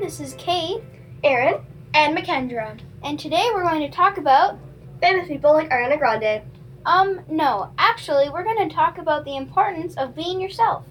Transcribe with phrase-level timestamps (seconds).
[0.00, 0.82] This is Kate,
[1.22, 1.64] Aaron,
[1.94, 2.78] and Makendra.
[3.04, 4.58] and today we're going to talk about.
[5.00, 6.42] famous people like Ariana Grande.
[6.84, 10.84] Um, no, actually, we're going to talk about the importance of being yourself.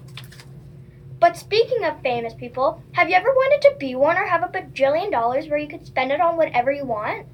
[1.20, 4.48] But speaking of famous people, have you ever wanted to be one or have a
[4.48, 7.26] bajillion dollars where you could spend it on whatever you want?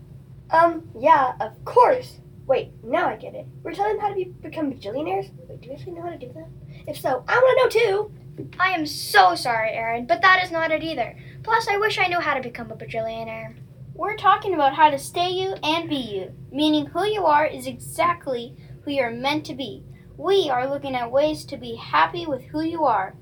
[0.50, 2.18] Um, yeah, of course.
[2.46, 3.46] Wait, now I get it.
[3.62, 5.30] We're telling them how to be, become bajillionaires?
[5.48, 6.48] Wait, do you actually know how to do that?
[6.86, 8.12] If so, I want to know too.
[8.58, 11.16] I am so sorry, Aaron, but that is not it either.
[11.48, 13.54] Plus, I wish I knew how to become a bajillionaire.
[13.94, 17.66] We're talking about how to stay you and be you, meaning who you are is
[17.66, 19.82] exactly who you're meant to be.
[20.18, 23.16] We are looking at ways to be happy with who you are.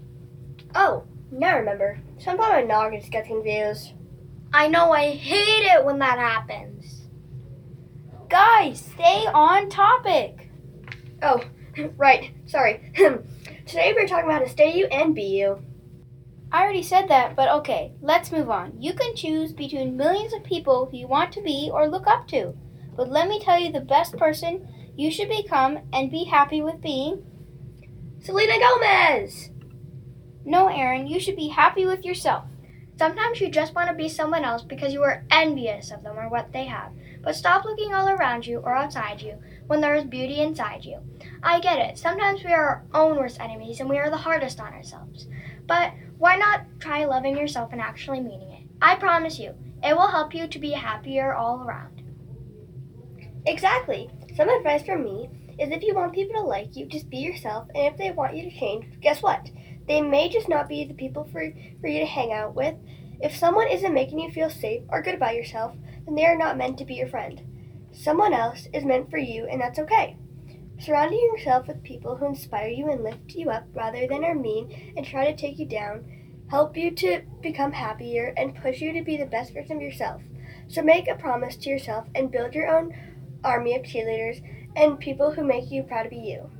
[0.74, 2.00] Oh, now I remember.
[2.18, 3.92] Sometimes my noggin just gets confused.
[4.52, 7.02] I know I hate it when that happens.
[8.28, 10.50] Guys, stay on topic.
[11.22, 11.44] Oh,
[11.96, 12.32] right.
[12.46, 12.90] Sorry.
[13.66, 15.62] Today we're talking about how to stay you and be you.
[16.52, 18.80] I already said that, but okay, let's move on.
[18.80, 22.28] You can choose between millions of people who you want to be or look up
[22.28, 22.54] to.
[22.96, 24.66] But let me tell you the best person
[24.96, 27.24] you should become and be happy with being.
[28.20, 29.50] Selena Gomez.
[30.44, 32.44] No, Aaron, you should be happy with yourself.
[32.98, 36.30] Sometimes you just want to be someone else because you are envious of them or
[36.30, 36.92] what they have.
[37.22, 41.00] But stop looking all around you or outside you when there is beauty inside you.
[41.42, 41.98] I get it.
[41.98, 45.26] Sometimes we are our own worst enemies and we are the hardest on ourselves.
[45.66, 48.62] But why not try loving yourself and actually meaning it?
[48.80, 52.02] I promise you, it will help you to be happier all around.
[53.46, 54.10] Exactly.
[54.36, 55.28] Some advice from me
[55.58, 58.36] is if you want people to like you, just be yourself, and if they want
[58.36, 59.48] you to change, guess what?
[59.88, 62.74] They may just not be the people for, for you to hang out with.
[63.20, 65.74] If someone isn't making you feel safe or good about yourself,
[66.04, 67.40] then they are not meant to be your friend.
[67.92, 70.16] Someone else is meant for you, and that's okay.
[70.78, 74.92] Surrounding yourself with people who inspire you and lift you up rather than are mean
[74.96, 76.04] and try to take you down
[76.48, 80.22] help you to become happier and push you to be the best version of yourself.
[80.68, 82.94] So make a promise to yourself and build your own
[83.42, 84.42] army of cheerleaders
[84.74, 86.50] and people who make you proud to be you.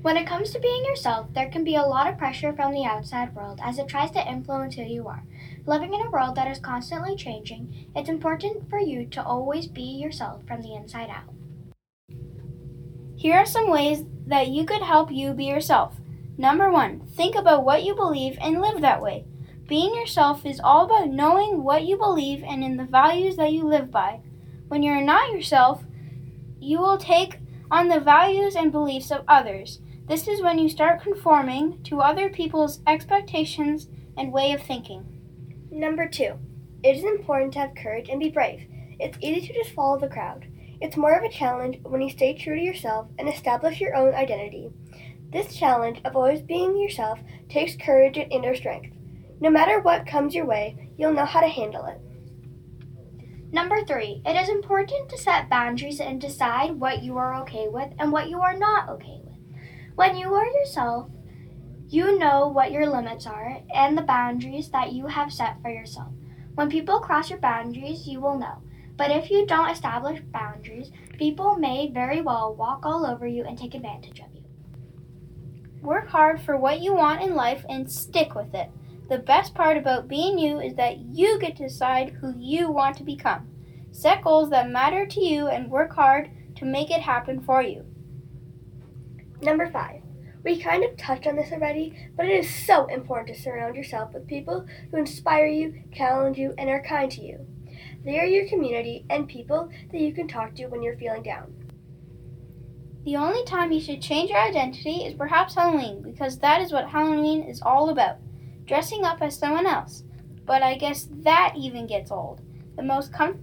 [0.00, 2.84] When it comes to being yourself, there can be a lot of pressure from the
[2.84, 5.24] outside world as it tries to influence who you are.
[5.66, 9.82] Living in a world that is constantly changing, it's important for you to always be
[9.82, 11.37] yourself from the inside out.
[13.18, 15.96] Here are some ways that you could help you be yourself.
[16.36, 19.24] Number one, think about what you believe and live that way.
[19.66, 23.64] Being yourself is all about knowing what you believe and in the values that you
[23.64, 24.20] live by.
[24.68, 25.82] When you're not yourself,
[26.60, 27.40] you will take
[27.72, 29.80] on the values and beliefs of others.
[30.06, 35.04] This is when you start conforming to other people's expectations and way of thinking.
[35.72, 36.38] Number two,
[36.84, 38.64] it is important to have courage and be brave.
[39.00, 40.46] It's easy to just follow the crowd.
[40.80, 44.14] It's more of a challenge when you stay true to yourself and establish your own
[44.14, 44.70] identity.
[45.30, 47.18] This challenge of always being yourself
[47.48, 48.94] takes courage and inner strength.
[49.40, 52.00] No matter what comes your way, you'll know how to handle it.
[53.50, 57.88] Number three, it is important to set boundaries and decide what you are okay with
[57.98, 59.38] and what you are not okay with.
[59.94, 61.10] When you are yourself,
[61.88, 66.12] you know what your limits are and the boundaries that you have set for yourself.
[66.54, 68.62] When people cross your boundaries, you will know.
[68.98, 73.56] But if you don't establish boundaries, people may very well walk all over you and
[73.56, 74.42] take advantage of you.
[75.80, 78.68] Work hard for what you want in life and stick with it.
[79.08, 82.96] The best part about being you is that you get to decide who you want
[82.96, 83.48] to become.
[83.92, 87.86] Set goals that matter to you and work hard to make it happen for you.
[89.40, 90.02] Number five,
[90.42, 94.12] we kind of touched on this already, but it is so important to surround yourself
[94.12, 97.46] with people who inspire you, challenge you, and are kind to you.
[98.08, 101.52] They are your community and people that you can talk to when you're feeling down.
[103.04, 106.88] The only time you should change your identity is perhaps Halloween, because that is what
[106.88, 108.16] Halloween is all about
[108.64, 110.04] dressing up as someone else.
[110.46, 112.40] But I guess that even gets old.
[112.76, 113.42] The most com-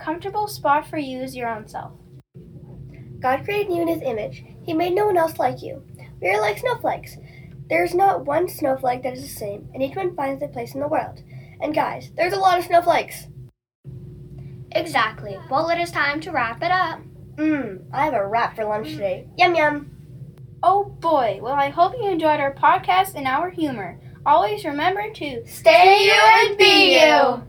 [0.00, 1.92] comfortable spot for you is your own self.
[3.20, 4.44] God created you in His image.
[4.64, 5.84] He made no one else like you.
[6.20, 7.16] We are like snowflakes.
[7.68, 10.74] There is not one snowflake that is the same, and each one finds a place
[10.74, 11.22] in the world.
[11.60, 13.28] And guys, there's a lot of snowflakes.
[14.72, 15.38] Exactly.
[15.50, 17.00] Well, it is time to wrap it up.
[17.36, 19.28] Mmm, I have a wrap for lunch today.
[19.36, 19.90] Yum yum.
[20.62, 23.98] Oh boy, well, I hope you enjoyed our podcast and our humor.
[24.26, 27.42] Always remember to Stay you and be you.